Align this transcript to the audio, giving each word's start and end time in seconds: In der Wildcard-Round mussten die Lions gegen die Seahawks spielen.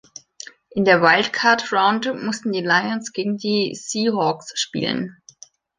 In 0.71 0.83
der 0.83 1.03
Wildcard-Round 1.03 2.23
mussten 2.23 2.51
die 2.51 2.63
Lions 2.65 3.13
gegen 3.13 3.37
die 3.37 3.75
Seahawks 3.75 4.59
spielen. 4.59 5.21